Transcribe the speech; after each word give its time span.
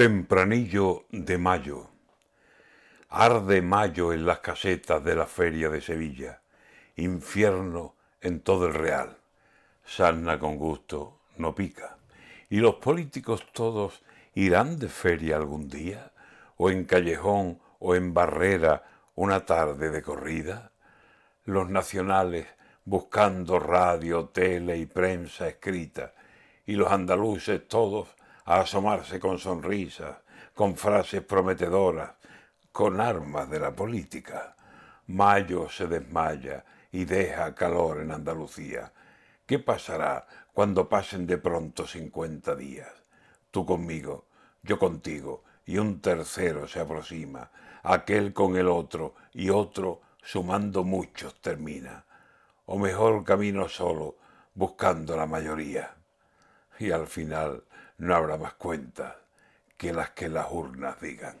Tempranillo 0.00 1.04
de 1.10 1.36
mayo. 1.36 1.90
Arde 3.10 3.60
mayo 3.60 4.14
en 4.14 4.24
las 4.24 4.38
casetas 4.38 5.04
de 5.04 5.14
la 5.14 5.26
feria 5.26 5.68
de 5.68 5.82
Sevilla. 5.82 6.40
Infierno 6.96 7.96
en 8.22 8.40
todo 8.40 8.68
el 8.68 8.72
real. 8.72 9.18
Sarna 9.84 10.38
con 10.38 10.56
gusto 10.56 11.20
no 11.36 11.54
pica. 11.54 11.98
¿Y 12.48 12.60
los 12.60 12.76
políticos 12.76 13.44
todos 13.52 14.02
irán 14.32 14.78
de 14.78 14.88
feria 14.88 15.36
algún 15.36 15.68
día? 15.68 16.12
¿O 16.56 16.70
en 16.70 16.86
callejón 16.86 17.60
o 17.78 17.94
en 17.94 18.14
barrera 18.14 18.84
una 19.16 19.44
tarde 19.44 19.90
de 19.90 20.00
corrida? 20.00 20.72
Los 21.44 21.68
nacionales 21.68 22.46
buscando 22.86 23.58
radio, 23.58 24.30
tele 24.30 24.78
y 24.78 24.86
prensa 24.86 25.46
escrita. 25.46 26.14
Y 26.64 26.76
los 26.76 26.90
andaluces 26.90 27.68
todos 27.68 28.16
a 28.44 28.60
asomarse 28.60 29.20
con 29.20 29.38
sonrisas, 29.38 30.16
con 30.54 30.76
frases 30.76 31.22
prometedoras, 31.22 32.12
con 32.72 33.00
armas 33.00 33.48
de 33.50 33.60
la 33.60 33.74
política. 33.74 34.56
Mayo 35.06 35.68
se 35.68 35.86
desmaya 35.86 36.64
y 36.92 37.04
deja 37.04 37.54
calor 37.54 38.00
en 38.00 38.12
Andalucía. 38.12 38.92
¿Qué 39.46 39.58
pasará 39.58 40.26
cuando 40.52 40.88
pasen 40.88 41.26
de 41.26 41.38
pronto 41.38 41.86
cincuenta 41.86 42.54
días? 42.54 42.92
Tú 43.50 43.66
conmigo, 43.66 44.26
yo 44.62 44.78
contigo, 44.78 45.44
y 45.66 45.78
un 45.78 46.00
tercero 46.00 46.68
se 46.68 46.80
aproxima, 46.80 47.50
aquel 47.82 48.32
con 48.32 48.56
el 48.56 48.68
otro, 48.68 49.14
y 49.32 49.50
otro, 49.50 50.02
sumando 50.22 50.84
muchos, 50.84 51.40
termina. 51.40 52.04
O 52.66 52.78
mejor 52.78 53.24
camino 53.24 53.68
solo, 53.68 54.16
buscando 54.54 55.16
la 55.16 55.26
mayoría. 55.26 55.96
Y 56.80 56.90
al 56.90 57.06
final 57.06 57.62
no 57.98 58.14
habrá 58.16 58.38
más 58.38 58.54
cuentas 58.54 59.14
que 59.76 59.92
las 59.92 60.10
que 60.10 60.28
las 60.28 60.46
urnas 60.50 61.00
digan. 61.00 61.40